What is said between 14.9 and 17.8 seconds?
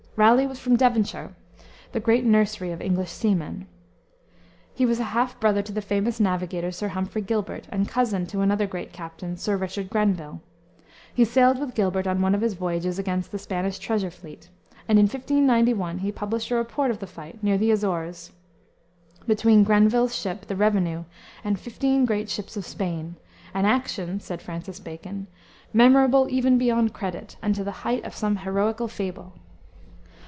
in 1591 he published a report of the fight, near the